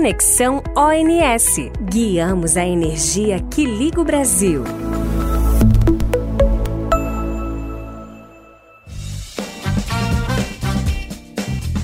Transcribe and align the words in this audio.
Conexão 0.00 0.62
ONS. 0.74 1.70
Guiamos 1.78 2.56
a 2.56 2.64
energia 2.64 3.38
que 3.38 3.66
liga 3.66 4.00
o 4.00 4.04
Brasil. 4.04 4.64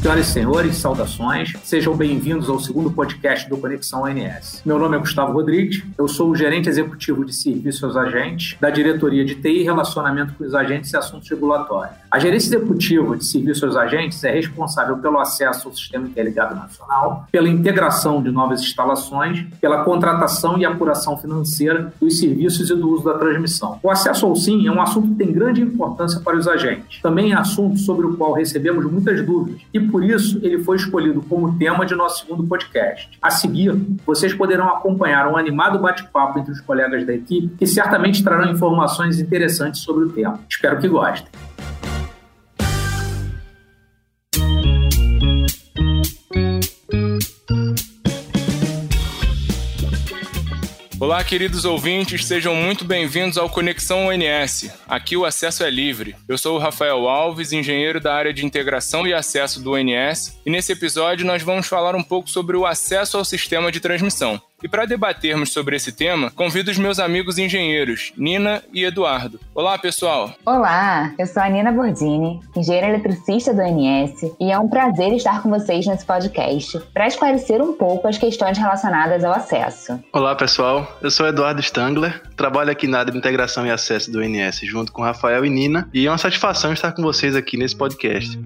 Senhoras 0.07 0.29
e 0.29 0.33
senhores, 0.33 0.77
saudações. 0.77 1.53
Sejam 1.65 1.97
bem-vindos 1.97 2.49
ao 2.49 2.61
segundo 2.61 2.93
podcast 2.93 3.51
do 3.51 3.57
Conexão 3.57 4.03
ONS. 4.03 4.63
Meu 4.65 4.79
nome 4.79 4.95
é 4.95 5.01
Gustavo 5.01 5.33
Rodrigues, 5.33 5.83
eu 5.99 6.07
sou 6.07 6.31
o 6.31 6.37
gerente 6.37 6.69
executivo 6.69 7.25
de 7.25 7.35
serviço 7.35 7.85
aos 7.85 7.97
agentes 7.97 8.57
da 8.61 8.71
diretoria 8.71 9.25
de 9.25 9.35
TI 9.35 9.63
e 9.63 9.63
relacionamento 9.65 10.35
com 10.35 10.45
os 10.45 10.55
agentes 10.55 10.93
e 10.93 10.97
assuntos 10.97 11.29
regulatórios. 11.29 11.97
A 12.09 12.21
gerência 12.21 12.57
executiva 12.57 13.17
de 13.17 13.25
serviço 13.25 13.67
aos 13.67 13.75
agentes 13.75 14.23
é 14.23 14.31
responsável 14.31 14.97
pelo 14.99 15.19
acesso 15.19 15.67
ao 15.67 15.75
Sistema 15.75 16.07
Interligado 16.07 16.55
Nacional, 16.55 17.27
pela 17.33 17.49
integração 17.49 18.23
de 18.23 18.31
novas 18.31 18.61
instalações, 18.61 19.45
pela 19.61 19.83
contratação 19.83 20.57
e 20.57 20.65
apuração 20.65 21.19
financeira 21.19 21.93
dos 22.01 22.21
serviços 22.21 22.71
e 22.71 22.77
do 22.77 22.89
uso 22.91 23.03
da 23.03 23.19
transmissão. 23.19 23.81
O 23.83 23.91
acesso 23.91 24.25
ao 24.25 24.37
SIM 24.37 24.69
é 24.69 24.71
um 24.71 24.81
assunto 24.81 25.09
que 25.09 25.15
tem 25.17 25.33
grande 25.33 25.61
importância 25.61 26.21
para 26.21 26.37
os 26.37 26.47
agentes. 26.47 27.03
Também 27.03 27.33
é 27.33 27.35
assunto 27.35 27.77
sobre 27.81 28.07
o 28.07 28.17
qual 28.17 28.35
recebemos 28.35 28.85
muitas 28.85 29.21
dúvidas 29.27 29.61
e, 29.75 29.81
por 29.97 30.05
isso 30.05 30.39
ele 30.43 30.63
foi 30.63 30.77
escolhido 30.77 31.23
como 31.23 31.57
tema 31.57 31.87
de 31.87 31.95
nosso 31.95 32.21
segundo 32.21 32.47
podcast. 32.47 33.09
A 33.23 33.31
seguir, 33.31 33.75
vocês 34.05 34.35
poderão 34.35 34.69
acompanhar 34.69 35.27
um 35.27 35.39
animado 35.39 35.79
bate-papo 35.79 36.39
entre 36.39 36.53
os 36.53 36.61
colegas 36.61 37.07
da 37.07 37.15
equipe 37.15 37.57
que 37.57 37.67
certamente 37.67 38.23
trarão 38.23 38.51
informações 38.51 39.19
interessantes 39.19 39.81
sobre 39.81 40.05
o 40.05 40.11
tema. 40.11 40.39
Espero 40.51 40.79
que 40.79 40.87
gostem. 40.87 41.31
Olá, 51.07 51.23
queridos 51.23 51.65
ouvintes, 51.65 52.27
sejam 52.27 52.53
muito 52.53 52.85
bem-vindos 52.85 53.39
ao 53.39 53.49
Conexão 53.49 54.09
ONS. 54.09 54.73
Aqui 54.89 55.17
o 55.17 55.25
acesso 55.25 55.63
é 55.63 55.71
livre. 55.71 56.17
Eu 56.29 56.37
sou 56.37 56.57
o 56.57 56.59
Rafael 56.59 57.09
Alves, 57.09 57.53
engenheiro 57.53 58.01
da 58.01 58.13
área 58.13 58.35
de 58.35 58.45
integração 58.45 59.07
e 59.07 59.15
acesso 59.15 59.63
do 59.63 59.75
ONS, 59.75 60.37
e 60.45 60.51
nesse 60.51 60.73
episódio 60.73 61.25
nós 61.25 61.45
vamos 61.45 61.69
falar 61.69 61.95
um 61.95 62.03
pouco 62.03 62.29
sobre 62.29 62.57
o 62.57 62.67
acesso 62.67 63.17
ao 63.17 63.25
sistema 63.25 63.71
de 63.71 63.79
transmissão. 63.79 64.43
E 64.63 64.69
para 64.69 64.87
debatermos 64.87 65.53
sobre 65.53 65.77
esse 65.77 65.93
tema, 65.93 66.31
convido 66.31 66.71
os 66.71 66.79
meus 66.79 66.99
amigos 66.99 67.37
engenheiros, 67.37 68.15
Nina 68.17 68.63
e 68.73 68.85
Eduardo. 68.85 69.39
Olá, 69.55 69.77
pessoal! 69.77 70.33
Olá, 70.47 71.13
eu 71.19 71.27
sou 71.27 71.43
a 71.43 71.49
Nina 71.51 71.71
Bordini, 71.71 72.41
engenheira 72.57 72.89
eletricista 72.89 73.53
do 73.53 73.61
ONS, 73.61 74.35
e 74.41 74.51
é 74.51 74.59
um 74.59 74.67
prazer 74.67 75.13
estar 75.13 75.43
com 75.43 75.51
vocês 75.51 75.87
nesse 75.87 76.07
podcast 76.07 76.81
para 76.95 77.07
esclarecer 77.07 77.61
um 77.61 77.75
pouco 77.75 78.09
as 78.09 78.17
questões 78.17 78.57
relacionadas 78.57 79.23
ao 79.25 79.35
acesso. 79.35 80.03
Olá, 80.11 80.35
pessoal. 80.35 80.91
Eu 81.03 81.11
sou 81.11 81.27
Eduardo 81.27 81.61
Stangler, 81.61 82.23
trabalho 82.35 82.71
aqui 82.71 82.87
na 82.87 83.01
área 83.01 83.13
de 83.13 83.19
integração 83.19 83.67
e 83.67 83.71
acesso 83.71 84.11
do 84.11 84.21
ONS 84.21 84.61
junto 84.63 84.91
com 84.91 85.03
Rafael 85.03 85.45
e 85.45 85.51
Nina, 85.51 85.87
e 85.93 86.07
é 86.07 86.11
uma 86.11 86.17
satisfação 86.17 86.73
estar 86.73 86.93
com 86.93 87.03
vocês 87.03 87.37
aqui 87.37 87.59
nesse 87.59 87.77
podcast. 87.77 88.41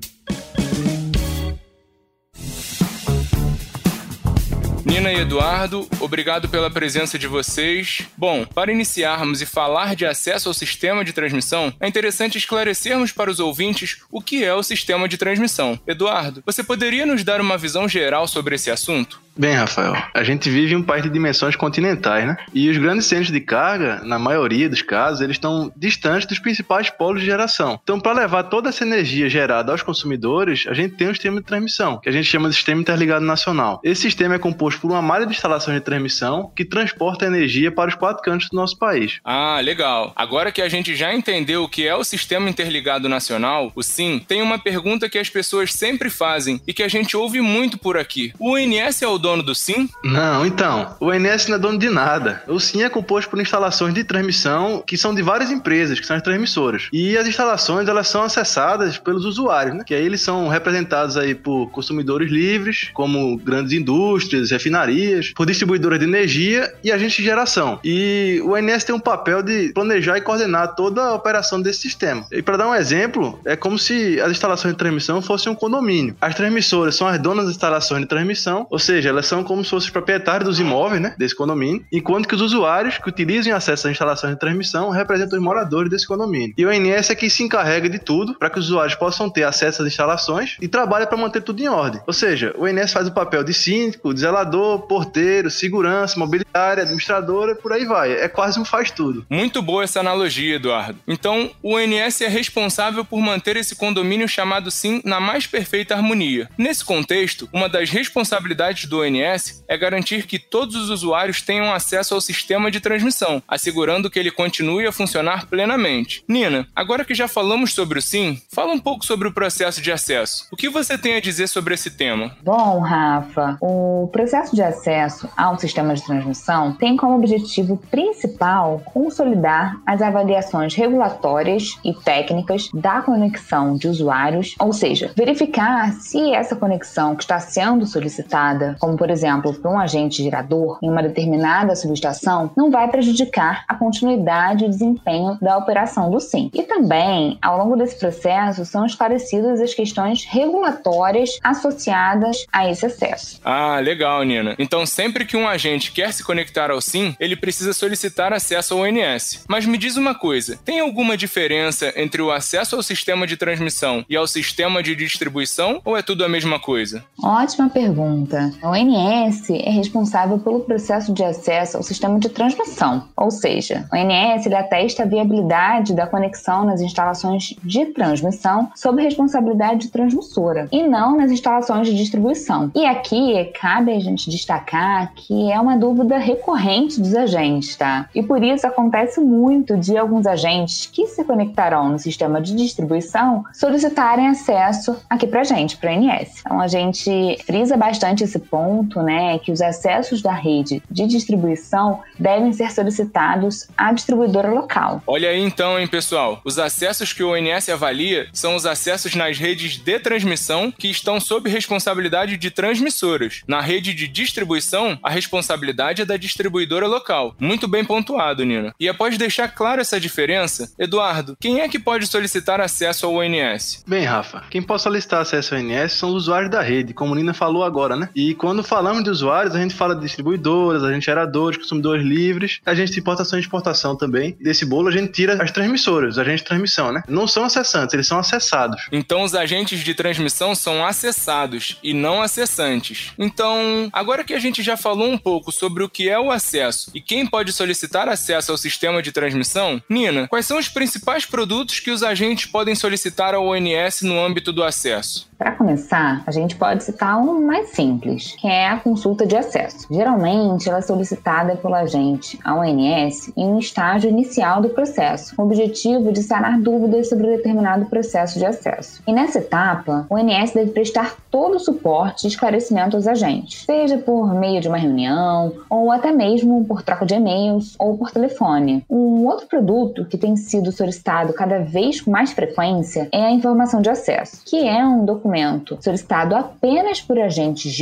Nina 4.91 5.13
e 5.13 5.21
Eduardo, 5.21 5.89
obrigado 6.01 6.49
pela 6.49 6.69
presença 6.69 7.17
de 7.17 7.29
vocês. 7.29 8.03
Bom, 8.19 8.45
para 8.45 8.73
iniciarmos 8.73 9.41
e 9.41 9.47
falar 9.47 9.95
de 9.95 10.05
acesso 10.05 10.49
ao 10.49 10.53
sistema 10.53 11.05
de 11.05 11.13
transmissão, 11.13 11.73
é 11.79 11.87
interessante 11.87 12.37
esclarecermos 12.37 13.13
para 13.13 13.31
os 13.31 13.39
ouvintes 13.39 13.99
o 14.11 14.21
que 14.21 14.43
é 14.43 14.53
o 14.53 14.65
sistema 14.65 15.09
de 15.09 15.17
transmissão. 15.17 15.79
Eduardo, 15.87 16.43
você 16.45 16.65
poderia 16.65 17.07
nos 17.07 17.23
dar 17.23 17.41
uma 17.41 17.57
visão 17.57 17.89
geral 17.89 18.27
sobre 18.27 18.57
esse 18.57 18.69
assunto? 18.69 19.23
Bem, 19.37 19.55
Rafael, 19.55 19.97
a 20.15 20.23
gente 20.23 20.51
vive 20.51 20.75
em 20.75 20.77
um 20.77 20.83
país 20.83 21.03
de 21.03 21.09
dimensões 21.09 21.57
continentais, 21.57 22.27
né? 22.27 22.37
E 22.53 22.69
os 22.69 22.77
grandes 22.77 23.07
centros 23.07 23.31
de 23.31 23.41
carga, 23.41 24.03
na 24.05 24.19
maioria 24.19 24.69
dos 24.69 24.83
casos, 24.83 25.21
eles 25.21 25.37
estão 25.37 25.73
distantes 25.77 26.27
dos 26.27 26.39
principais 26.39 26.91
polos 26.91 27.21
de 27.21 27.27
geração. 27.27 27.81
Então, 27.83 28.01
para 28.01 28.21
levar 28.21 28.45
toda 28.45 28.69
essa 28.69 28.85
energia 28.85 29.29
gerada 29.29 29.73
aos 29.73 29.83
consumidores, 29.83 30.67
a 30.69 30.75
gente 30.75 30.97
tem 30.97 31.09
um 31.09 31.15
sistema 31.15 31.41
de 31.41 31.47
transmissão, 31.47 31.99
que 31.99 32.09
a 32.09 32.13
gente 32.13 32.27
chama 32.27 32.49
de 32.49 32.55
Sistema 32.55 32.81
Interligado 32.81 33.25
Nacional. 33.25 33.81
Esse 33.85 34.03
sistema 34.03 34.35
é 34.35 34.39
composto 34.39 34.81
por 34.81 34.91
uma 34.91 35.03
malha 35.03 35.27
de 35.27 35.33
instalações 35.33 35.79
de 35.79 35.85
transmissão 35.85 36.53
que 36.55 36.65
transporta 36.65 37.27
energia 37.27 37.71
para 37.71 37.89
os 37.89 37.95
quatro 37.95 38.23
cantos 38.23 38.49
do 38.51 38.57
nosso 38.57 38.79
país. 38.79 39.21
Ah, 39.25 39.61
legal. 39.63 40.13
Agora 40.17 40.53
que 40.53 40.61
a 40.61 40.69
gente 40.69 40.95
já 40.97 41.15
entendeu 41.15 41.63
o 41.63 41.69
que 41.69 41.87
é 41.87 41.95
o 41.95 42.05
Sistema 42.05 42.51
Interligado 42.51 43.09
Nacional, 43.09 43.73
o 43.75 43.83
SIM, 43.83 44.19
tem 44.19 44.43
uma 44.43 44.59
pergunta 44.59 45.09
que 45.09 45.19
as 45.19 45.31
pessoas 45.31 45.73
sempre 45.73 46.11
fazem 46.11 46.61
e 46.67 46.73
que 46.73 46.83
a 46.83 46.89
gente 46.89 47.17
ouve 47.17 47.41
muito 47.41 47.79
por 47.79 47.97
aqui. 47.97 48.33
O 48.39 48.59
INS 48.59 49.03
é 49.03 49.07
o 49.07 49.20
dono 49.21 49.43
do 49.43 49.55
SIM? 49.55 49.89
Não, 50.03 50.45
então. 50.45 50.97
O 50.99 51.13
INS 51.13 51.47
não 51.49 51.57
é 51.57 51.59
dono 51.59 51.79
de 51.79 51.89
nada. 51.89 52.43
O 52.49 52.59
SIM 52.59 52.83
é 52.83 52.89
composto 52.89 53.31
por 53.31 53.41
instalações 53.41 53.95
de 53.95 54.05
transmissão 54.05 54.83
que 54.87 54.97
são 54.97 55.15
de 55.15 55.23
várias 55.23 55.51
empresas, 55.51 56.01
que 56.01 56.07
são 56.07 56.17
as 56.17 56.23
transmissoras. 56.23 56.89
E 56.93 57.17
as 57.17 57.27
instalações, 57.27 57.89
elas 57.89 58.09
são 58.09 58.23
acessadas 58.23 58.99
pelos 58.99 59.25
usuários, 59.25 59.77
né? 59.77 59.85
Que 59.87 59.95
aí 59.95 60.05
eles 60.05 60.21
são 60.21 60.49
representados 60.49 61.17
aí 61.17 61.35
por 61.35 61.71
consumidores 61.71 62.31
livres, 62.31 62.91
como 62.95 63.37
grandes 63.37 63.73
indústrias, 63.73 64.51
refinarias, 64.51 65.33
por 65.35 65.47
distribuidoras 65.47 65.99
de 65.99 66.05
energia 66.05 66.73
e 66.83 66.91
agentes 66.91 67.17
de 67.17 67.25
geração. 67.25 67.79
E 67.85 68.41
o 68.45 68.57
INS 68.57 68.85
tem 68.85 68.95
um 68.95 69.01
papel 69.01 69.43
de 69.43 69.73
planejar 69.73 70.17
e 70.17 70.21
coordenar 70.21 70.75
toda 70.75 71.03
a 71.03 71.15
operação 71.15 71.61
desse 71.61 71.81
sistema. 71.81 72.27
E 72.33 72.43
para 72.43 72.57
dar 72.57 72.69
um 72.69 72.75
exemplo, 72.75 73.39
é 73.45 73.57
como 73.57 73.79
se 73.79 74.21
as 74.21 74.31
instalações 74.31 74.75
de 74.75 74.79
transmissão 74.79 75.21
fossem 75.21 75.53
um 75.53 75.55
condomínio. 75.55 76.17
As 76.21 76.35
transmissoras 76.35 76.95
são 76.95 77.07
as 77.07 77.19
donas 77.19 77.47
das 77.47 77.55
instalações 77.55 78.03
de 78.03 78.09
transmissão, 78.09 78.67
ou 78.71 78.79
seja, 78.79 79.10
elas 79.11 79.27
são 79.27 79.45
como 79.45 79.65
se 79.65 79.71
fossem 79.71 79.87
os 79.87 79.93
proprietários 79.93 80.49
dos 80.49 80.61
imóveis, 80.61 81.01
né, 81.01 81.15
desse 81.19 81.35
condomínio, 81.35 81.85
enquanto 81.93 82.29
que 82.29 82.35
os 82.35 82.41
usuários 82.41 82.99
que 82.99 83.09
utilizam 83.09 83.55
acesso 83.55 83.87
às 83.87 83.93
instalações 83.93 84.35
de 84.35 84.41
transmissão 84.41 84.91
representam 84.91 85.39
os 85.39 85.45
moradores 85.45 85.91
desse 85.91 86.07
condomínio. 86.07 86.55
E 86.57 86.65
o 86.65 86.69
ONS 86.69 87.11
é 87.11 87.15
que 87.15 87.29
se 87.29 87.43
encarrega 87.43 87.89
de 87.89 87.99
tudo 87.99 88.35
para 88.35 88.51
que 88.51 88.59
os 88.59 88.67
usuários 88.67 88.95
possam 88.95 89.29
ter 89.29 89.45
acesso 89.45 89.83
às 89.83 89.89
instalações 89.89 90.57
e 90.61 90.69
trabalha 90.69 91.07
para 91.07 91.19
manter 91.19 91.43
tudo 91.43 91.61
em 91.61 91.69
ordem. 91.69 92.01
Ou 92.07 92.13
seja, 92.13 92.55
o 92.57 92.65
ONS 92.65 92.93
faz 92.93 93.09
o 93.09 93.13
papel 93.13 93.43
de 93.43 93.53
síndico, 93.53 94.15
de 94.15 94.21
zelador, 94.21 94.87
porteiro, 94.87 95.51
segurança, 95.51 96.19
mobiliária, 96.19 96.83
administradora, 96.83 97.55
por 97.55 97.73
aí 97.73 97.85
vai. 97.85 98.13
É 98.13 98.29
quase 98.29 98.59
um 98.59 98.65
faz 98.65 98.91
tudo. 98.91 99.27
Muito 99.29 99.63
boa 99.63 99.85
essa 99.85 100.01
analogia, 100.01 100.57
Eduardo. 100.57 100.99
Então, 101.07 101.51
o 101.63 101.75
ONS 101.75 102.21
é 102.21 102.29
responsável 102.29 103.05
por 103.05 103.21
manter 103.21 103.57
esse 103.57 103.75
condomínio 103.75 104.29
chamado 104.29 104.71
SIM 104.71 105.01
na 105.05 105.21
mais 105.21 105.47
perfeita 105.47 105.95
harmonia. 105.95 106.49
Nesse 106.57 106.85
contexto, 106.85 107.49
uma 107.53 107.69
das 107.69 107.91
responsabilidades 107.91 108.87
do 108.87 109.00
ONS 109.01 109.65
é 109.67 109.77
garantir 109.77 110.27
que 110.27 110.39
todos 110.39 110.77
os 110.77 110.91
usuários 110.91 111.43
tenham 111.43 111.73
acesso 111.73 112.15
ao 112.15 112.21
sistema 112.21 112.71
de 112.71 112.81
transmissão, 112.81 113.43
assegurando 113.47 114.11
que 114.11 114.19
ele 114.19 114.31
continue 114.31 114.87
a 114.87 114.93
funcionar 114.93 115.47
plenamente. 115.47 116.25
Nina, 116.29 116.67
agora 116.75 117.05
que 117.05 117.15
já 117.15 117.29
falamos 117.29 117.75
sobre 117.75 117.99
o 117.99 118.03
SIM, 118.03 118.41
fala 118.53 118.73
um 118.73 118.79
pouco 118.79 119.05
sobre 119.05 119.29
o 119.29 119.33
processo 119.33 119.81
de 119.81 119.93
acesso. 119.93 120.47
O 120.51 120.57
que 120.57 120.69
você 120.69 120.97
tem 120.97 121.15
a 121.15 121.21
dizer 121.21 121.49
sobre 121.49 121.75
esse 121.75 121.91
tema? 121.91 122.37
Bom, 122.43 122.81
Rafa, 122.81 123.57
o 123.61 124.09
processo 124.13 124.55
de 124.55 124.63
acesso 124.63 125.29
ao 125.37 125.59
sistema 125.59 125.95
de 125.95 126.05
transmissão 126.05 126.73
tem 126.73 126.97
como 126.97 127.17
objetivo 127.17 127.77
principal 127.91 128.83
consolidar 128.93 129.81
as 129.87 130.03
avaliações 130.03 130.75
regulatórias 130.75 131.79
e 131.85 131.95
técnicas 131.95 132.69
da 132.75 133.03
conexão 133.03 133.77
de 133.77 133.89
usuários, 133.89 134.55
ou 134.59 134.73
seja, 134.73 135.13
verificar 135.17 135.93
se 135.95 136.33
essa 136.35 136.57
conexão 136.57 137.15
que 137.15 137.23
está 137.23 137.39
sendo 137.39 137.87
solicitada, 137.87 138.77
como 138.79 138.90
por 138.97 139.11
exemplo 139.11 139.55
para 139.55 139.71
um 139.71 139.79
agente 139.79 140.23
gerador 140.23 140.79
em 140.83 140.91
uma 140.91 141.03
determinada 141.03 141.75
subestação, 141.77 142.51
não 142.57 142.71
vai 142.71 142.89
prejudicar 142.89 143.65
a 143.69 143.75
continuidade 143.75 144.65
e 144.65 144.69
desempenho 144.69 145.39
da 145.41 145.57
operação 145.57 146.11
do 146.11 146.21
SIM. 146.21 146.51
E 146.55 146.63
também, 146.63 147.39
ao 147.43 147.59
longo 147.59 147.77
desse 147.77 147.99
processo, 147.99 148.65
são 148.65 148.87
esclarecidas 148.87 149.61
as 149.61 149.75
questões 149.75 150.25
regulatórias 150.25 151.39
associadas 151.43 152.45
a 152.53 152.69
esse 152.69 152.87
acesso. 152.87 153.41
Ah, 153.45 153.79
legal, 153.81 154.23
Nina. 154.23 154.55
Então, 154.59 154.85
sempre 154.87 155.25
que 155.25 155.37
um 155.37 155.49
agente 155.49 155.93
quer 155.93 156.13
se 156.13 156.25
conectar 156.25 156.71
ao 156.71 156.81
SIM, 156.81 157.15
ele 157.19 157.37
precisa 157.37 157.73
solicitar 157.73 158.33
acesso 158.33 158.75
ao 158.75 158.81
ONS. 158.81 159.45
Mas 159.49 159.67
me 159.67 159.79
diz 159.79 159.97
uma 159.97 160.15
coisa: 160.15 160.59
tem 160.65 160.81
alguma 160.81 161.17
diferença 161.17 161.93
entre 161.97 162.23
o 162.23 162.31
acesso 162.31 162.77
ao 162.77 162.83
sistema 162.83 163.27
de 163.27 163.37
transmissão 163.37 164.05
e 164.09 164.17
ao 164.17 164.27
sistema 164.27 164.83
de 164.83 164.95
distribuição 164.95 165.81
ou 165.85 165.97
é 165.97 166.03
tudo 166.03 166.25
a 166.25 166.29
mesma 166.29 166.59
coisa? 166.59 167.05
Ótima 167.23 167.69
pergunta. 167.69 168.53
O 168.63 168.75
ONS 168.81 169.51
é 169.51 169.69
responsável 169.69 170.39
pelo 170.39 170.61
processo 170.61 171.13
de 171.13 171.23
acesso 171.23 171.77
ao 171.77 171.83
sistema 171.83 172.19
de 172.19 172.31
transmissão, 172.31 173.05
ou 173.15 173.31
seja, 173.31 173.87
o 173.93 173.97
ONS 173.97 174.47
ele 174.47 174.55
atesta 174.55 175.03
a 175.03 175.07
viabilidade 175.07 175.93
da 175.93 176.07
conexão 176.07 176.65
nas 176.65 176.81
instalações 176.81 177.55
de 177.63 177.87
transmissão 177.87 178.71
sob 178.75 179.03
responsabilidade 179.03 179.89
transmissora 179.89 180.67
e 180.73 180.83
não 180.83 181.17
nas 181.19 181.31
instalações 181.31 181.89
de 181.89 181.95
distribuição. 181.95 182.71
E 182.75 182.87
aqui 182.87 183.53
cabe 183.61 183.93
a 183.93 184.01
gente 184.01 184.31
destacar 184.31 185.13
que 185.15 185.53
é 185.53 185.61
uma 185.61 185.77
dúvida 185.77 186.17
recorrente 186.17 186.99
dos 187.01 187.15
agentes, 187.15 187.77
tá? 187.77 188.09
E 188.15 188.23
por 188.23 188.43
isso 188.43 188.67
acontece 188.67 189.21
muito 189.21 189.77
de 189.77 189.99
alguns 189.99 190.27
agentes 190.27 190.87
que 190.87 191.07
se 191.07 191.23
conectarão 191.23 191.91
no 191.91 191.99
sistema 191.99 192.41
de 192.41 192.55
distribuição 192.55 193.45
solicitarem 193.53 194.29
acesso 194.29 194.97
aqui 195.09 195.27
pra 195.27 195.45
gente, 195.45 195.77
para 195.77 195.93
o 195.93 195.95
ONS. 195.95 196.41
Então 196.41 196.61
a 196.61 196.69
gente 196.69 197.37
frisa 197.45 197.77
bastante 197.77 198.25
esse 198.25 198.39
ponto 198.39 198.70
ponto, 198.71 199.03
né, 199.03 199.37
que 199.41 199.51
os 199.51 199.61
acessos 199.61 200.23
da 200.23 200.33
rede 200.33 200.81
de 200.89 201.07
distribuição 201.07 202.01
devem 202.17 202.53
ser 202.53 202.71
solicitados 202.71 203.67
à 203.77 203.93
distribuidora 203.93 204.49
local. 204.49 205.03
Olha 205.07 205.31
aí 205.31 205.41
então, 205.41 205.79
hein, 205.79 205.89
pessoal. 205.89 206.41
Os 206.45 206.59
acessos 206.59 207.13
que 207.13 207.23
o 207.23 207.33
ONS 207.33 207.69
avalia 207.69 208.29
são 208.33 208.55
os 208.55 208.65
acessos 208.65 209.17
nas 209.17 209.39
redes 209.39 209.77
de 209.77 209.99
transmissão 209.99 210.71
que 210.71 210.89
estão 210.89 211.19
sob 211.19 211.51
responsabilidade 211.51 212.37
de 212.37 212.51
transmissoras. 212.51 213.43
Na 213.49 213.61
rede 213.61 213.93
de 213.93 214.07
distribuição, 214.07 214.97
a 215.03 215.11
responsabilidade 215.11 216.03
é 216.03 216.05
da 216.05 216.17
distribuidora 216.17 216.87
local. 216.87 217.35
Muito 217.41 217.67
bem 217.67 217.85
pontuado, 217.85 218.45
Nina. 218.45 218.73
E 218.79 218.89
após 218.89 219.19
deixar 219.19 219.49
claro 219.49 219.81
essa 219.81 219.99
diferença, 219.99 220.71
Eduardo, 220.79 221.37
quem 221.41 221.61
é 221.61 221.69
que 221.69 221.79
pode 221.79 222.07
solicitar 222.07 222.61
acesso 222.61 223.07
ao 223.07 223.15
ONS? 223.15 223.83
Bem, 223.87 224.05
Rafa, 224.05 224.45
quem 224.49 224.63
pode 224.63 224.83
solicitar 224.83 225.23
acesso 225.23 225.55
ao 225.57 225.61
ONS 225.61 225.93
são 225.93 226.11
os 226.11 226.15
usuários 226.23 226.51
da 226.51 226.63
rede, 226.63 226.95
como 226.95 227.15
Nina 227.15 227.35
falou 227.35 227.65
agora, 227.65 227.97
né? 227.97 228.09
E 228.15 228.35
quando 228.35 228.60
falamos 228.63 229.05
de 229.05 229.11
usuários, 229.11 229.55
a 229.55 229.61
gente 229.61 229.75
fala 229.75 229.95
de 229.95 230.03
distribuidoras, 230.03 230.83
a 230.83 230.93
gente 230.93 231.05
geradores, 231.05 231.59
consumidores 231.59 232.05
livres, 232.05 232.61
a 232.65 232.75
gente 232.75 232.93
de 232.93 233.01
importação 233.01 233.39
e 233.39 233.43
exportação 233.43 233.97
também. 233.97 234.37
Desse 234.41 234.65
bolo 234.65 234.89
a 234.89 234.93
gente 234.93 235.13
tira 235.13 235.43
as 235.43 235.51
transmissoras, 235.51 236.15
os 236.15 236.19
agentes 236.19 236.43
de 236.43 236.49
transmissão, 236.49 236.93
né? 236.93 237.03
Não 237.09 237.27
são 237.27 237.45
acessantes, 237.45 237.95
eles 237.95 238.07
são 238.07 238.19
acessados. 238.19 238.89
Então 238.93 239.23
os 239.23 239.35
agentes 239.35 239.81
de 239.81 239.95
transmissão 239.95 240.55
são 240.55 240.85
acessados 240.85 241.79
e 241.83 241.93
não 241.93 242.23
acessantes. 242.23 243.13
Então, 243.19 243.89
agora 243.93 244.25
que 244.25 244.35
a 244.35 244.39
gente 244.39 244.63
já 244.63 244.77
falou 244.77 245.11
um 245.11 245.19
pouco 245.19 245.51
sobre 245.51 245.83
o 245.83 245.89
que 245.89 246.09
é 246.09 246.19
o 246.19 246.31
acesso 246.31 246.91
e 246.95 247.01
quem 247.01 247.27
pode 247.27 247.53
solicitar 247.53 248.09
acesso 248.09 248.53
ao 248.53 248.59
sistema 248.59 249.03
de 249.03 249.13
transmissão, 249.13 249.83
Nina, 249.89 250.29
quais 250.29 250.47
são 250.47 250.59
os 250.59 250.69
principais 250.69 251.27
produtos 251.27 251.81
que 251.81 251.91
os 251.91 252.03
agentes 252.03 252.47
podem 252.47 252.75
solicitar 252.75 253.35
ao 253.35 253.47
ONS 253.47 254.03
no 254.03 254.19
âmbito 254.19 254.53
do 254.53 254.63
acesso? 254.63 255.31
Para 255.41 255.53
começar, 255.53 256.23
a 256.27 256.31
gente 256.31 256.55
pode 256.55 256.85
citar 256.85 257.17
um 257.17 257.47
mais 257.47 257.71
simples, 257.71 258.37
que 258.39 258.47
é 258.51 258.67
a 258.67 258.79
consulta 258.79 259.25
de 259.25 259.37
acesso. 259.37 259.87
Geralmente, 259.91 260.69
ela 260.69 260.79
é 260.79 260.83
solicitada 260.83 261.55
pelo 261.57 261.75
agente 261.75 262.39
ao 262.45 262.59
ONS 262.61 263.33
em 263.37 263.47
um 263.47 263.59
estágio 263.59 264.11
inicial 264.11 264.61
do 264.61 264.71
processo, 264.71 265.37
com 265.37 265.43
o 265.43 265.47
objetivo 265.47 266.13
de 266.13 266.23
sanar 266.23 266.61
dúvidas 266.61 267.09
sobre 267.09 267.37
determinado 267.37 267.87
processo 267.87 268.39
de 268.39 268.45
acesso. 268.45 269.03
E 269.07 269.13
nessa 269.13 269.39
etapa, 269.39 270.07
o 270.11 270.15
ONS 270.15 270.53
deve 270.53 270.73
prestar 270.73 271.17
todo 271.31 271.57
o 271.57 271.61
suporte 271.61 272.25
e 272.25 272.29
esclarecimento 272.29 272.97
aos 272.97 273.07
agentes, 273.07 273.65
seja 273.65 273.99
por 273.99 274.35
meio 274.35 274.61
de 274.61 274.69
uma 274.69 274.77
reunião, 274.77 275.53
ou 275.69 275.93
até 275.93 276.11
mesmo 276.11 276.65
por 276.65 276.83
troca 276.83 277.07
de 277.07 277.15
e-mails 277.15 277.77
ou 277.79 277.97
por 277.97 278.11
telefone. 278.11 278.85
Um 278.91 279.27
outro 279.27 279.47
produto 279.47 280.05
que 280.05 280.19
tem 280.19 280.37
sido 280.37 280.73
solicitado 280.73 281.33
cada 281.33 281.61
vez 281.61 282.01
com 282.01 282.11
mais 282.11 282.33
frequência 282.33 283.09
é 283.13 283.27
a 283.27 283.31
informação 283.31 283.81
de 283.81 283.91
acesso, 283.91 284.43
que 284.45 284.67
é 284.67 284.85
um 284.85 285.05
documento 285.05 285.79
solicitado 285.81 286.35
apenas 286.35 287.01
por 287.01 287.19
agentes 287.19 287.73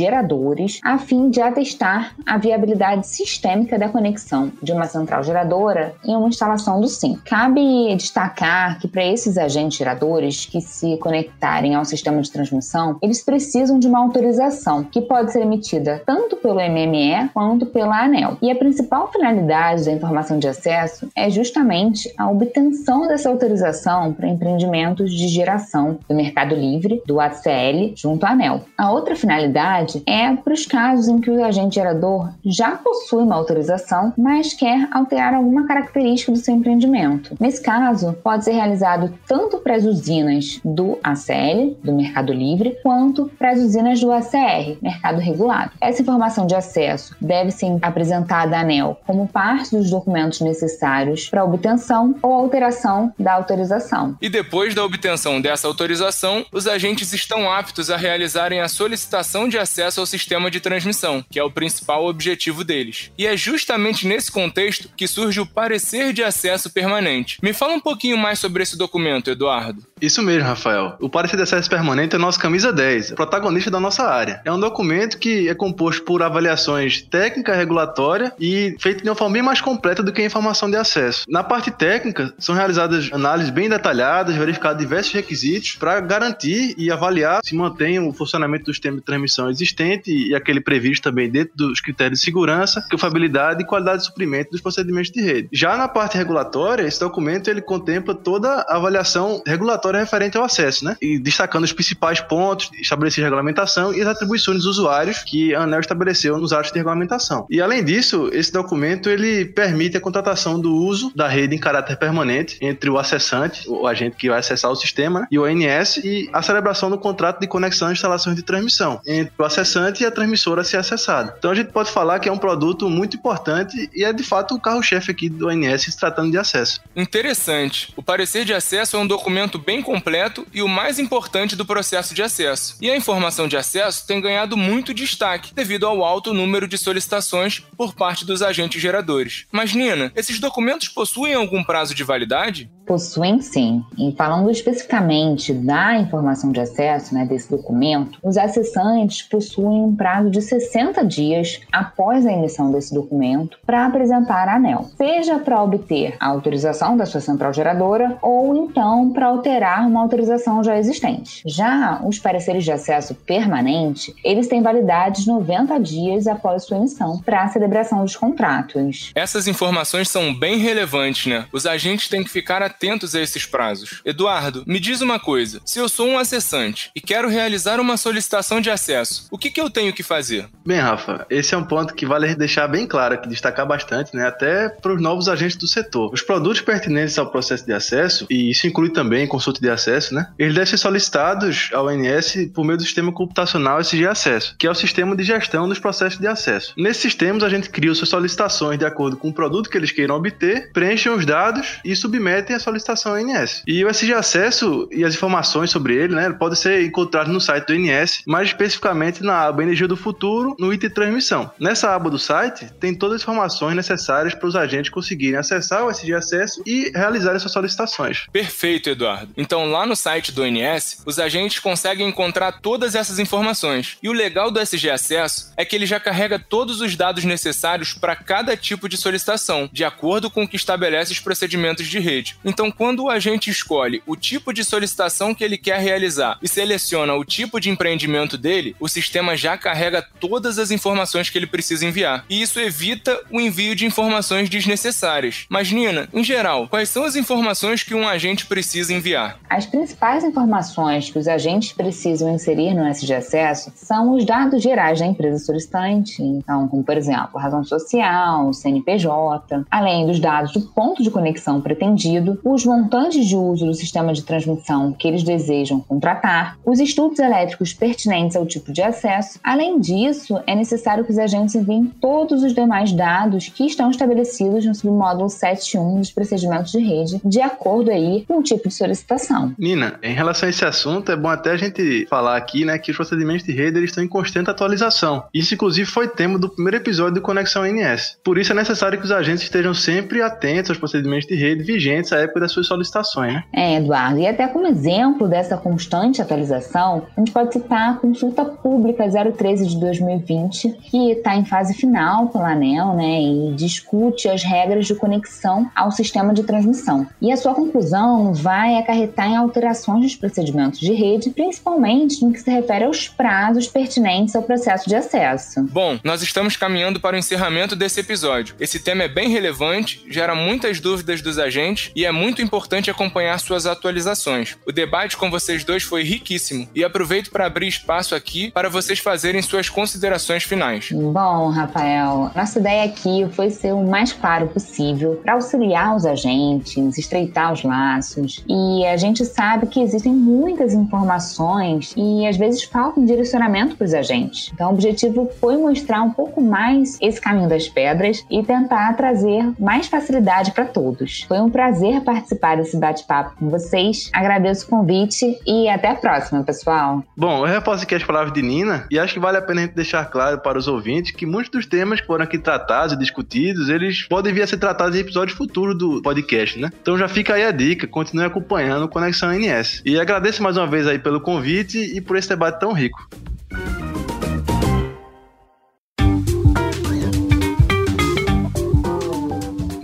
geradores 0.59 0.79
a 0.83 0.97
fim 0.97 1.29
de 1.29 1.41
atestar 1.41 2.13
a 2.25 2.37
viabilidade 2.37 3.07
sistêmica 3.07 3.79
da 3.79 3.89
conexão 3.89 4.51
de 4.61 4.71
uma 4.71 4.85
central 4.85 5.23
geradora 5.23 5.93
em 6.03 6.15
uma 6.15 6.27
instalação 6.27 6.81
do 6.81 6.87
SIM. 6.87 7.17
Cabe 7.25 7.95
destacar 7.95 8.79
que 8.79 8.87
para 8.87 9.05
esses 9.05 9.37
agentes 9.37 9.77
geradores 9.77 10.45
que 10.45 10.59
se 10.59 10.97
conectarem 10.97 11.75
ao 11.75 11.85
sistema 11.85 12.21
de 12.21 12.31
transmissão, 12.31 12.97
eles 13.01 13.23
precisam 13.23 13.79
de 13.79 13.87
uma 13.87 13.99
autorização 13.99 14.83
que 14.83 15.01
pode 15.01 15.31
ser 15.31 15.41
emitida 15.41 16.01
tanto 16.05 16.35
pelo 16.35 16.59
MME 16.59 17.29
quanto 17.33 17.65
pela 17.65 18.03
ANEL. 18.03 18.37
E 18.41 18.51
a 18.51 18.55
principal 18.55 19.11
finalidade 19.11 19.85
da 19.85 19.91
informação 19.91 20.39
de 20.39 20.47
acesso 20.47 21.09
é 21.15 21.29
justamente 21.29 22.11
a 22.17 22.29
obtenção 22.29 23.07
dessa 23.07 23.29
autorização 23.29 24.13
para 24.13 24.27
empreendimentos 24.27 25.11
de 25.13 25.27
geração 25.27 25.99
do 26.07 26.15
Mercado 26.15 26.55
Livre, 26.55 27.01
do 27.05 27.19
ACL 27.19 27.93
junto 27.95 28.25
à 28.25 28.31
ANEL. 28.31 28.61
A 28.77 28.91
outra 28.91 29.15
finalidade 29.15 30.01
é 30.05 30.35
para 30.39 30.53
os 30.53 30.65
casos 30.65 31.07
em 31.07 31.19
que 31.19 31.29
o 31.29 31.43
agente 31.43 31.75
gerador 31.75 32.29
já 32.45 32.71
possui 32.71 33.23
uma 33.23 33.35
autorização, 33.35 34.13
mas 34.17 34.53
quer 34.53 34.87
alterar 34.91 35.33
alguma 35.33 35.67
característica 35.67 36.31
do 36.31 36.37
seu 36.37 36.55
empreendimento. 36.55 37.35
Nesse 37.39 37.61
caso, 37.61 38.13
pode 38.23 38.45
ser 38.45 38.51
realizado 38.51 39.13
tanto 39.27 39.57
para 39.57 39.75
as 39.75 39.83
usinas 39.83 40.59
do 40.63 40.97
ACL, 41.03 41.77
do 41.83 41.93
Mercado 41.93 42.33
Livre, 42.33 42.77
quanto 42.81 43.29
para 43.37 43.51
as 43.51 43.59
usinas 43.59 43.99
do 43.99 44.11
ACR, 44.11 44.77
Mercado 44.81 45.19
Regulado. 45.19 45.71
Essa 45.81 46.01
informação 46.01 46.47
de 46.47 46.55
acesso 46.55 47.15
deve 47.19 47.51
ser 47.51 47.77
apresentada 47.81 48.57
à 48.57 48.61
ANEL 48.61 48.97
como 49.05 49.27
parte 49.27 49.75
dos 49.75 49.89
documentos 49.89 50.41
necessários 50.41 51.29
para 51.29 51.41
a 51.41 51.45
obtenção 51.45 52.15
ou 52.21 52.33
alteração 52.33 53.13
da 53.19 53.33
autorização. 53.33 54.15
E 54.21 54.29
depois 54.29 54.73
da 54.73 54.83
obtenção 54.83 55.41
dessa 55.41 55.67
autorização, 55.67 56.45
os 56.51 56.67
agentes 56.67 57.13
estão 57.13 57.51
aptos 57.51 57.89
a 57.89 57.97
realizarem 57.97 58.61
a 58.61 58.67
solicitação 58.67 59.47
de 59.47 59.57
acesso 59.57 59.99
ao 59.99 60.05
sistema 60.05 60.28
de 60.51 60.59
transmissão, 60.59 61.25
que 61.29 61.39
é 61.39 61.43
o 61.43 61.51
principal 61.51 62.05
objetivo 62.05 62.63
deles. 62.63 63.11
E 63.17 63.25
é 63.25 63.35
justamente 63.35 64.05
nesse 64.05 64.31
contexto 64.31 64.89
que 64.95 65.07
surge 65.07 65.39
o 65.39 65.45
parecer 65.45 66.13
de 66.13 66.23
acesso 66.23 66.69
permanente. 66.69 67.37
Me 67.41 67.53
fala 67.53 67.73
um 67.73 67.79
pouquinho 67.79 68.17
mais 68.17 68.39
sobre 68.39 68.61
esse 68.61 68.77
documento, 68.77 69.31
Eduardo. 69.31 69.85
Isso 70.01 70.21
mesmo, 70.21 70.47
Rafael. 70.47 70.95
O 70.99 71.09
parecer 71.09 71.35
de 71.35 71.43
acesso 71.43 71.69
permanente 71.69 72.15
é 72.15 72.19
nosso 72.19 72.39
camisa 72.39 72.71
10, 72.71 73.11
protagonista 73.11 73.69
da 73.69 73.79
nossa 73.79 74.03
área. 74.03 74.41
É 74.45 74.51
um 74.51 74.59
documento 74.59 75.17
que 75.17 75.49
é 75.49 75.53
composto 75.53 76.03
por 76.03 76.23
avaliações 76.23 77.01
técnica, 77.01 77.53
regulatória 77.53 78.33
e 78.39 78.75
feito 78.79 79.03
de 79.03 79.09
uma 79.09 79.15
forma 79.15 79.33
bem 79.33 79.41
mais 79.41 79.61
completa 79.61 80.01
do 80.01 80.11
que 80.11 80.21
a 80.21 80.25
informação 80.25 80.69
de 80.69 80.77
acesso. 80.77 81.25
Na 81.27 81.43
parte 81.43 81.71
técnica, 81.71 82.33
são 82.37 82.55
realizadas 82.55 83.09
análises 83.11 83.51
bem 83.51 83.69
detalhadas, 83.69 84.35
verificados 84.35 84.79
diversos 84.79 85.13
requisitos 85.13 85.75
para 85.75 85.99
garantir 85.99 86.73
e 86.77 86.91
avaliar 86.91 87.41
se 87.43 87.55
mantém 87.55 87.99
o 87.99 88.13
funcionamento 88.13 88.65
do 88.65 88.73
sistema 88.73 88.97
de 88.97 89.03
transmissão 89.03 89.49
existente 89.49 90.11
e 90.11 90.33
aquele 90.35 90.61
previsto 90.61 91.03
também 91.03 91.29
dentro 91.29 91.55
dos 91.55 91.81
critérios 91.81 92.19
de 92.19 92.25
segurança, 92.25 92.85
confiabilidade 92.89 93.63
e 93.63 93.65
qualidade 93.65 93.99
de 93.99 94.05
suprimento 94.05 94.51
dos 94.51 94.61
procedimentos 94.61 95.11
de 95.11 95.21
rede. 95.21 95.49
Já 95.51 95.75
na 95.77 95.87
parte 95.87 96.17
regulatória, 96.17 96.83
esse 96.83 96.99
documento 96.99 97.49
ele 97.49 97.61
contempla 97.61 98.15
toda 98.15 98.65
a 98.67 98.75
avaliação 98.75 99.41
regulatória 99.45 99.88
referente 99.97 100.37
ao 100.37 100.43
acesso, 100.43 100.85
né? 100.85 100.95
E 101.01 101.17
destacando 101.19 101.63
os 101.63 101.73
principais 101.73 102.21
pontos 102.21 102.69
estabelecidos 102.79 103.15
de 103.15 103.21
regulamentação 103.23 103.93
e 103.93 104.01
as 104.01 104.07
atribuições 104.07 104.57
dos 104.57 104.65
usuários 104.65 105.23
que 105.23 105.55
a 105.55 105.63
ANEL 105.63 105.79
estabeleceu 105.79 106.37
nos 106.37 106.53
atos 106.53 106.71
de 106.71 106.77
regulamentação. 106.77 107.45
E 107.49 107.61
além 107.61 107.83
disso, 107.83 108.29
esse 108.33 108.51
documento 108.51 109.09
ele 109.09 109.45
permite 109.45 109.97
a 109.97 110.01
contratação 110.01 110.59
do 110.59 110.73
uso 110.73 111.11
da 111.15 111.27
rede 111.27 111.55
em 111.55 111.59
caráter 111.59 111.97
permanente 111.97 112.57
entre 112.61 112.89
o 112.89 112.97
acessante, 112.97 113.67
o 113.67 113.87
agente 113.87 114.15
que 114.15 114.29
vai 114.29 114.39
acessar 114.39 114.71
o 114.71 114.75
sistema, 114.75 115.21
né? 115.21 115.27
e 115.31 115.39
o 115.39 115.43
ONS 115.43 115.97
e 115.97 116.29
a 116.31 116.41
celebração 116.41 116.89
do 116.89 116.97
contrato 116.97 117.39
de 117.39 117.47
conexão 117.47 117.89
e 117.89 117.93
instalações 117.93 118.35
de 118.35 118.43
transmissão 118.43 119.01
entre 119.05 119.33
o 119.37 119.43
acessante 119.43 120.03
e 120.03 120.05
a 120.05 120.11
transmissora 120.11 120.61
a 120.61 120.63
ser 120.63 120.77
acessada. 120.77 121.35
Então 121.37 121.51
a 121.51 121.55
gente 121.55 121.71
pode 121.71 121.91
falar 121.91 122.19
que 122.19 122.29
é 122.29 122.31
um 122.31 122.37
produto 122.37 122.89
muito 122.89 123.17
importante 123.17 123.89
e 123.93 124.03
é 124.03 124.13
de 124.13 124.23
fato 124.23 124.55
o 124.55 124.59
carro-chefe 124.59 125.11
aqui 125.11 125.29
do 125.29 125.47
ONS 125.47 125.83
se 125.83 125.97
tratando 125.97 126.31
de 126.31 126.37
acesso. 126.37 126.81
Interessante. 126.95 127.93
O 127.95 128.03
parecer 128.03 128.45
de 128.45 128.53
acesso 128.53 128.95
é 128.95 128.99
um 128.99 129.07
documento 129.07 129.57
bem 129.57 129.78
completo 129.81 130.45
e 130.53 130.61
o 130.61 130.67
mais 130.67 130.99
importante 130.99 131.55
do 131.55 131.65
processo 131.65 132.13
de 132.13 132.21
acesso. 132.21 132.77
E 132.81 132.89
a 132.89 132.95
informação 132.95 133.47
de 133.47 133.57
acesso 133.57 134.05
tem 134.05 134.21
ganhado 134.21 134.57
muito 134.57 134.93
destaque 134.93 135.53
devido 135.53 135.85
ao 135.85 136.03
alto 136.03 136.33
número 136.33 136.67
de 136.67 136.77
solicitações 136.77 137.63
por 137.77 137.93
parte 137.93 138.25
dos 138.25 138.41
agentes 138.41 138.81
geradores. 138.81 139.45
Mas 139.51 139.73
Nina, 139.73 140.11
esses 140.15 140.39
documentos 140.39 140.89
possuem 140.89 141.33
algum 141.33 141.63
prazo 141.63 141.93
de 141.93 142.03
validade? 142.03 142.69
Possuem 142.89 143.39
sim. 143.39 143.85
E 143.95 144.11
falando 144.17 144.49
especificamente 144.49 145.53
da 145.53 145.95
informação 145.99 146.51
de 146.51 146.59
acesso, 146.59 147.13
né, 147.13 147.23
desse 147.23 147.47
documento, 147.47 148.17
os 148.23 148.35
acessantes 148.35 149.21
possuem 149.21 149.83
um 149.83 149.95
prazo 149.95 150.31
de 150.31 150.41
60 150.41 151.05
dias 151.05 151.59
após 151.71 152.25
a 152.25 152.33
emissão 152.33 152.71
desse 152.71 152.91
documento 152.91 153.59
para 153.63 153.85
apresentar 153.85 154.47
a 154.47 154.55
ANEL, 154.55 154.89
seja 154.97 155.37
para 155.37 155.61
obter 155.61 156.15
a 156.19 156.29
autorização 156.29 156.97
da 156.97 157.05
sua 157.05 157.21
central 157.21 157.53
geradora 157.53 158.17
ou 158.23 158.55
então 158.55 159.11
para 159.11 159.27
alterar 159.27 159.85
uma 159.87 160.01
autorização 160.01 160.63
já 160.63 160.75
existente. 160.75 161.43
Já 161.45 162.01
os 162.03 162.17
pareceres 162.17 162.63
de 162.63 162.71
acesso 162.71 163.13
permanente, 163.13 164.15
eles 164.23 164.47
têm 164.47 164.63
validade 164.63 165.25
de 165.25 165.27
90 165.27 165.79
dias 165.79 166.25
após 166.25 166.63
sua 166.63 166.77
emissão 166.77 167.19
para 167.19 167.43
a 167.43 167.49
celebração 167.49 168.03
dos 168.03 168.15
contratos. 168.15 169.11
Essas 169.13 169.47
informações 169.47 170.09
são 170.09 170.33
bem 170.33 170.57
relevantes, 170.57 171.27
né? 171.27 171.45
Os 171.53 171.67
agentes 171.67 172.09
têm 172.09 172.23
que 172.23 172.31
ficar 172.31 172.63
atentos 172.63 172.78
a 173.13 173.19
esses 173.19 173.45
prazos. 173.45 174.01
Eduardo, 174.05 174.63
me 174.65 174.79
diz 174.79 175.01
uma 175.01 175.19
coisa: 175.19 175.61
se 175.65 175.79
eu 175.79 175.89
sou 175.89 176.07
um 176.07 176.17
acessante 176.17 176.91
e 176.95 177.01
quero 177.01 177.27
realizar 177.27 177.79
uma 177.79 177.97
solicitação 177.97 178.61
de 178.61 178.69
acesso. 178.69 179.27
O 179.29 179.37
que, 179.37 179.49
que 179.49 179.59
eu 179.59 179.69
tenho 179.69 179.93
que 179.93 180.01
fazer? 180.01 180.47
Bem, 180.65 180.79
Rafa, 180.79 181.25
esse 181.29 181.53
é 181.53 181.57
um 181.57 181.63
ponto 181.63 181.93
que 181.93 182.05
vale 182.05 182.33
deixar 182.35 182.67
bem 182.67 182.87
claro 182.87 183.15
aqui, 183.15 183.27
destacar 183.27 183.67
bastante, 183.67 184.15
né? 184.15 184.25
Até 184.25 184.69
para 184.69 184.93
os 184.93 185.01
novos 185.01 185.27
agentes 185.27 185.57
do 185.57 185.67
setor. 185.67 186.11
Os 186.13 186.21
produtos 186.21 186.61
pertinentes 186.61 187.17
ao 187.17 187.29
processo 187.29 187.65
de 187.65 187.73
acesso, 187.73 188.25
e 188.29 188.51
isso 188.51 188.65
inclui 188.65 188.89
também 188.91 189.27
consulta 189.27 189.59
de 189.59 189.69
acesso, 189.69 190.13
né? 190.13 190.27
Eles 190.37 190.53
devem 190.53 190.69
ser 190.69 190.77
solicitados 190.77 191.69
ao 191.73 191.87
ONS 191.87 192.49
por 192.53 192.63
meio 192.63 192.77
do 192.77 192.83
sistema 192.83 193.11
computacional 193.11 193.81
SG 193.81 194.07
Acesso, 194.07 194.55
que 194.57 194.67
é 194.67 194.71
o 194.71 194.75
sistema 194.75 195.15
de 195.15 195.23
gestão 195.23 195.67
dos 195.67 195.79
processos 195.79 196.19
de 196.19 196.27
acesso. 196.27 196.73
Nesses 196.77 197.01
sistemas, 197.01 197.43
a 197.43 197.49
gente 197.49 197.69
cria 197.69 197.93
suas 197.93 198.09
solicitações 198.09 198.79
de 198.79 198.85
acordo 198.85 199.17
com 199.17 199.29
o 199.29 199.33
produto 199.33 199.69
que 199.69 199.77
eles 199.77 199.91
queiram 199.91 200.15
obter, 200.15 200.71
preenchem 200.71 201.11
os 201.11 201.25
dados 201.25 201.79
e 201.83 201.95
submetem 201.95 202.55
a 202.55 202.59
solicitação 202.69 203.13
ao 203.13 203.19
ONS. 203.19 203.63
E 203.67 203.83
o 203.83 203.89
SG 203.89 204.13
Acesso 204.13 204.87
e 204.91 205.03
as 205.03 205.13
informações 205.13 205.71
sobre 205.71 205.95
ele, 205.95 206.15
né, 206.15 206.29
podem 206.31 206.55
ser 206.55 206.83
encontrado 206.83 207.31
no 207.31 207.41
site 207.41 207.67
do 207.67 207.75
INS, 207.75 208.21
mais 208.25 208.49
especificamente 208.49 209.23
na 209.23 209.47
aba 209.47 209.63
Energia 209.63 209.87
do 209.87 209.97
Futuro 209.97 210.55
no 210.59 210.73
item 210.73 210.89
transmissão. 210.89 211.51
Nessa 211.59 211.93
aba 211.93 212.09
do 212.09 212.19
site, 212.19 212.67
tem 212.79 212.93
todas 212.93 213.17
as 213.17 213.21
informações 213.21 213.75
necessárias 213.75 214.33
para 214.33 214.47
os 214.47 214.55
agentes 214.55 214.89
conseguirem 214.89 215.37
acessar 215.37 215.85
o 215.85 215.89
SG 215.89 216.13
Acesso 216.13 216.63
e 216.65 216.91
realizar 216.93 217.37
suas 217.39 217.51
solicitações. 217.51 218.25
Perfeito, 218.31 218.89
Eduardo. 218.89 219.31
Então, 219.37 219.69
lá 219.69 219.85
no 219.85 219.95
site 219.95 220.31
do 220.31 220.43
ONS, 220.43 221.03
os 221.05 221.19
agentes 221.19 221.59
conseguem 221.59 222.07
encontrar 222.07 222.53
todas 222.53 222.95
essas 222.95 223.19
informações. 223.19 223.97
E 224.01 224.09
o 224.09 224.13
legal 224.13 224.51
do 224.51 224.59
SG 224.59 224.89
Acesso 224.89 225.51
é 225.55 225.65
que 225.65 225.75
ele 225.75 225.85
já 225.85 225.99
carrega 225.99 226.39
todos 226.39 226.81
os 226.81 226.95
dados 226.95 227.23
necessários 227.23 227.93
para 227.93 228.15
cada 228.15 228.55
tipo 228.55 228.89
de 228.89 228.97
solicitação, 228.97 229.69
de 229.71 229.83
acordo 229.83 230.29
com 230.29 230.43
o 230.43 230.47
que 230.47 230.55
estabelece 230.55 231.11
os 231.11 231.19
procedimentos 231.19 231.87
de 231.87 231.99
rede. 231.99 232.37
Então, 232.43 232.58
quando 232.71 233.03
o 233.03 233.09
agente 233.09 233.49
escolhe 233.49 234.01
o 234.05 234.15
tipo 234.15 234.51
de 234.51 234.63
solicitação 234.65 235.33
que 235.33 235.43
ele 235.43 235.57
quer 235.57 235.79
realizar 235.79 236.37
e 236.41 236.47
seleciona 236.47 237.13
o 237.13 237.23
tipo 237.23 237.59
de 237.59 237.69
empreendimento 237.69 238.37
dele, 238.37 238.75
o 238.79 238.89
sistema 238.89 239.37
já 239.37 239.57
carrega 239.57 240.05
todas 240.19 240.57
as 240.57 240.71
informações 240.71 241.29
que 241.29 241.37
ele 241.37 241.47
precisa 241.47 241.85
enviar. 241.85 242.25
E 242.29 242.41
isso 242.41 242.59
evita 242.59 243.19
o 243.31 243.39
envio 243.39 243.75
de 243.75 243.85
informações 243.85 244.49
desnecessárias. 244.49 245.45
Mas, 245.47 245.71
Nina, 245.71 246.09
em 246.13 246.23
geral, 246.23 246.67
quais 246.67 246.89
são 246.89 247.03
as 247.03 247.15
informações 247.15 247.83
que 247.83 247.95
um 247.95 248.07
agente 248.07 248.45
precisa 248.45 248.93
enviar? 248.93 249.39
As 249.49 249.65
principais 249.65 250.23
informações 250.23 251.09
que 251.09 251.19
os 251.19 251.27
agentes 251.27 251.71
precisam 251.71 252.33
inserir 252.33 252.73
no 252.73 252.85
SG 252.87 253.13
Acesso 253.13 253.71
são 253.75 254.15
os 254.15 254.25
dados 254.25 254.61
gerais 254.61 254.99
da 254.99 255.05
empresa 255.05 255.37
solicitante, 255.39 256.21
então, 256.21 256.67
como 256.67 256.83
por 256.83 256.97
exemplo, 256.97 257.39
razão 257.39 257.63
social, 257.63 258.51
CNPJ, 258.53 259.65
além 259.69 260.07
dos 260.07 260.19
dados 260.19 260.51
do 260.53 260.61
ponto 260.61 261.03
de 261.03 261.11
conexão 261.11 261.61
pretendido, 261.61 262.38
os 262.43 262.65
montantes 262.65 263.25
de 263.25 263.35
uso 263.35 263.65
do 263.65 263.73
sistema 263.73 264.13
de 264.13 264.23
transmissão 264.23 264.93
que 264.93 265.07
eles 265.07 265.23
desejam 265.23 265.79
contratar, 265.81 266.57
os 266.65 266.79
estudos 266.79 267.19
elétricos 267.19 267.73
pertinentes 267.73 268.35
ao 268.35 268.45
tipo 268.45 268.71
de 268.71 268.81
acesso. 268.81 269.39
Além 269.43 269.79
disso, 269.79 270.39
é 270.45 270.55
necessário 270.55 271.03
que 271.03 271.11
os 271.11 271.17
agentes 271.17 271.55
enviem 271.55 271.85
todos 272.01 272.43
os 272.43 272.53
demais 272.53 272.91
dados 272.91 273.47
que 273.49 273.65
estão 273.65 273.89
estabelecidos 273.89 274.65
no 274.65 274.75
submódulo 274.75 275.27
7.1 275.27 275.99
dos 275.99 276.11
procedimentos 276.11 276.71
de 276.71 276.79
rede, 276.79 277.21
de 277.23 277.41
acordo 277.41 277.91
aí 277.91 278.23
com 278.27 278.39
o 278.39 278.43
tipo 278.43 278.67
de 278.67 278.73
solicitação. 278.73 279.53
Nina, 279.57 279.99
em 280.01 280.13
relação 280.13 280.47
a 280.47 280.49
esse 280.49 280.65
assunto, 280.65 281.11
é 281.11 281.15
bom 281.15 281.29
até 281.29 281.51
a 281.51 281.57
gente 281.57 282.05
falar 282.09 282.37
aqui, 282.37 282.65
né, 282.65 282.77
que 282.77 282.91
os 282.91 282.97
procedimentos 282.97 283.45
de 283.45 283.51
rede 283.51 283.77
eles 283.77 283.89
estão 283.89 284.03
em 284.03 284.07
constante 284.07 284.49
atualização. 284.49 285.23
Isso, 285.33 285.53
inclusive, 285.53 285.89
foi 285.89 286.07
tema 286.07 286.37
do 286.37 286.49
primeiro 286.49 286.77
episódio 286.77 287.15
do 287.15 287.21
Conexão 287.21 287.65
NS. 287.65 288.17
Por 288.23 288.37
isso 288.37 288.51
é 288.51 288.55
necessário 288.55 288.99
que 288.99 289.05
os 289.05 289.11
agentes 289.11 289.43
estejam 289.43 289.73
sempre 289.73 290.21
atentos 290.21 290.69
aos 290.69 290.79
procedimentos 290.79 291.27
de 291.27 291.35
rede 291.35 291.63
vigentes 291.63 292.11
à 292.13 292.19
época 292.19 292.28
das 292.37 292.51
suas 292.51 292.67
solicitações, 292.67 293.33
né? 293.33 293.43
É, 293.53 293.75
Eduardo. 293.75 294.19
E 294.19 294.27
até 294.27 294.47
como 294.47 294.67
exemplo 294.67 295.27
dessa 295.27 295.57
constante 295.57 296.21
atualização, 296.21 297.03
a 297.15 297.19
gente 297.19 297.31
pode 297.31 297.53
citar 297.53 297.91
a 297.91 297.93
consulta 297.93 298.43
pública 298.43 299.05
013 299.09 299.67
de 299.67 299.79
2020, 299.79 300.69
que 300.89 301.11
está 301.11 301.35
em 301.35 301.45
fase 301.45 301.73
final 301.73 302.27
pela 302.27 302.51
ANEL, 302.51 302.93
né, 302.93 303.21
e 303.21 303.53
discute 303.55 304.27
as 304.27 304.43
regras 304.43 304.85
de 304.85 304.95
conexão 304.95 305.69
ao 305.75 305.91
sistema 305.91 306.33
de 306.33 306.43
transmissão. 306.43 307.07
E 307.21 307.31
a 307.31 307.37
sua 307.37 307.53
conclusão 307.53 308.33
vai 308.33 308.77
acarretar 308.77 309.27
em 309.29 309.35
alterações 309.35 310.03
dos 310.03 310.15
procedimentos 310.15 310.79
de 310.79 310.93
rede, 310.93 311.29
principalmente 311.29 312.23
no 312.23 312.33
que 312.33 312.39
se 312.39 312.51
refere 312.51 312.85
aos 312.85 313.07
prazos 313.07 313.67
pertinentes 313.67 314.35
ao 314.35 314.43
processo 314.43 314.89
de 314.89 314.95
acesso. 314.95 315.63
Bom, 315.71 315.99
nós 316.03 316.21
estamos 316.21 316.57
caminhando 316.57 316.99
para 316.99 317.15
o 317.15 317.19
encerramento 317.19 317.75
desse 317.75 317.99
episódio. 317.99 318.55
Esse 318.59 318.79
tema 318.79 319.03
é 319.03 319.07
bem 319.07 319.29
relevante, 319.29 320.03
gera 320.09 320.35
muitas 320.35 320.79
dúvidas 320.79 321.21
dos 321.21 321.37
agentes 321.37 321.91
e 321.95 322.05
é 322.05 322.11
muito 322.19 322.41
importante 322.41 322.91
acompanhar 322.91 323.39
suas 323.39 323.65
atualizações. 323.65 324.57
O 324.67 324.71
debate 324.71 325.15
com 325.15 325.31
vocês 325.31 325.63
dois 325.63 325.83
foi 325.83 326.03
riquíssimo 326.03 326.67
e 326.75 326.83
aproveito 326.83 327.31
para 327.31 327.45
abrir 327.45 327.67
espaço 327.67 328.13
aqui 328.13 328.51
para 328.51 328.69
vocês 328.69 328.99
fazerem 328.99 329.41
suas 329.41 329.69
considerações 329.69 330.43
finais. 330.43 330.89
Bom, 330.91 331.49
Rafael, 331.49 332.29
nossa 332.35 332.59
ideia 332.59 332.83
aqui 332.83 333.25
foi 333.31 333.49
ser 333.49 333.73
o 333.73 333.83
mais 333.83 334.11
claro 334.11 334.47
possível 334.47 335.19
para 335.23 335.33
auxiliar 335.33 335.95
os 335.95 336.05
agentes, 336.05 336.97
estreitar 336.97 337.53
os 337.53 337.63
laços. 337.63 338.43
E 338.47 338.85
a 338.85 338.97
gente 338.97 339.25
sabe 339.25 339.67
que 339.67 339.81
existem 339.81 340.11
muitas 340.11 340.73
informações 340.73 341.93
e 341.95 342.27
às 342.27 342.35
vezes 342.35 342.63
falta 342.63 342.99
um 342.99 343.05
direcionamento 343.05 343.77
para 343.77 343.85
os 343.85 343.93
agentes. 343.93 344.51
Então, 344.53 344.69
o 344.69 344.73
objetivo 344.73 345.29
foi 345.39 345.57
mostrar 345.57 346.01
um 346.01 346.11
pouco 346.11 346.41
mais 346.41 346.97
esse 347.01 347.21
caminho 347.21 347.47
das 347.47 347.69
pedras 347.69 348.25
e 348.29 348.43
tentar 348.43 348.93
trazer 348.93 349.53
mais 349.59 349.87
facilidade 349.87 350.51
para 350.51 350.65
todos. 350.65 351.23
Foi 351.27 351.39
um 351.39 351.49
prazer 351.49 352.01
participar 352.13 352.57
desse 352.57 352.77
bate-papo 352.77 353.35
com 353.37 353.49
vocês. 353.49 354.09
Agradeço 354.13 354.65
o 354.65 354.69
convite 354.69 355.39
e 355.45 355.69
até 355.69 355.89
a 355.89 355.95
próxima, 355.95 356.43
pessoal. 356.43 357.03
Bom, 357.15 357.45
eu 357.45 357.53
reforço 357.53 357.83
aqui 357.83 357.95
as 357.95 358.03
palavras 358.03 358.33
de 358.33 358.41
Nina 358.41 358.87
e 358.89 358.97
acho 358.97 359.13
que 359.13 359.19
vale 359.19 359.37
a 359.37 359.41
pena 359.41 359.61
a 359.61 359.63
gente 359.65 359.75
deixar 359.75 360.05
claro 360.05 360.39
para 360.39 360.57
os 360.57 360.67
ouvintes 360.67 361.11
que 361.11 361.25
muitos 361.25 361.51
dos 361.51 361.65
temas 361.65 362.01
que 362.01 362.07
foram 362.07 362.23
aqui 362.23 362.37
tratados 362.37 362.93
e 362.93 362.97
discutidos, 362.97 363.69
eles 363.69 364.07
podem 364.07 364.33
vir 364.33 364.41
a 364.41 364.47
ser 364.47 364.57
tratados 364.57 364.95
em 364.95 365.01
episódios 365.01 365.37
futuros 365.37 365.77
do 365.77 366.01
podcast, 366.01 366.59
né? 366.59 366.71
Então 366.81 366.97
já 366.97 367.07
fica 367.07 367.35
aí 367.35 367.43
a 367.43 367.51
dica, 367.51 367.87
continue 367.87 368.25
acompanhando 368.25 368.85
o 368.85 368.89
Conexão 368.89 369.31
NS. 369.31 369.81
E 369.85 369.99
agradeço 369.99 370.41
mais 370.41 370.57
uma 370.57 370.67
vez 370.67 370.87
aí 370.87 370.97
pelo 370.97 371.21
convite 371.21 371.77
e 371.77 372.01
por 372.01 372.17
esse 372.17 372.29
debate 372.29 372.59
tão 372.59 372.73
rico. 372.73 373.07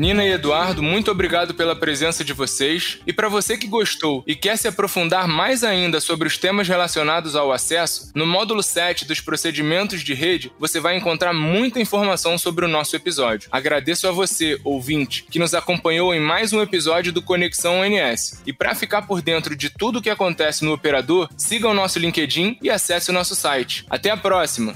Nina 0.05 0.23
e 0.23 0.33
Eduardo, 0.33 0.83
muito 0.83 1.09
obrigado 1.09 1.55
pela 1.55 1.75
presença 1.75 2.23
de 2.23 2.31
vocês. 2.31 2.99
E 3.07 3.11
para 3.11 3.27
você 3.27 3.57
que 3.57 3.65
gostou 3.65 4.23
e 4.27 4.35
quer 4.35 4.55
se 4.55 4.67
aprofundar 4.67 5.27
mais 5.27 5.63
ainda 5.63 5.99
sobre 5.99 6.27
os 6.27 6.37
temas 6.37 6.67
relacionados 6.67 7.35
ao 7.35 7.51
acesso, 7.51 8.11
no 8.13 8.23
módulo 8.23 8.61
7 8.61 9.03
dos 9.03 9.19
procedimentos 9.19 10.03
de 10.03 10.13
rede, 10.13 10.51
você 10.59 10.79
vai 10.79 10.95
encontrar 10.95 11.33
muita 11.33 11.79
informação 11.79 12.37
sobre 12.37 12.65
o 12.65 12.67
nosso 12.67 12.95
episódio. 12.95 13.49
Agradeço 13.51 14.07
a 14.07 14.11
você, 14.11 14.59
ouvinte, 14.63 15.25
que 15.27 15.39
nos 15.39 15.55
acompanhou 15.55 16.13
em 16.13 16.19
mais 16.19 16.53
um 16.53 16.61
episódio 16.61 17.11
do 17.11 17.23
Conexão 17.23 17.79
ONS. 17.79 18.43
E 18.45 18.53
para 18.53 18.75
ficar 18.75 19.07
por 19.07 19.23
dentro 19.23 19.55
de 19.55 19.71
tudo 19.71 19.97
o 19.97 20.01
que 20.03 20.11
acontece 20.11 20.63
no 20.63 20.71
operador, 20.71 21.27
siga 21.35 21.67
o 21.67 21.73
nosso 21.73 21.97
LinkedIn 21.97 22.59
e 22.61 22.69
acesse 22.69 23.09
o 23.09 23.13
nosso 23.13 23.33
site. 23.33 23.83
Até 23.89 24.11
a 24.11 24.17
próxima! 24.17 24.75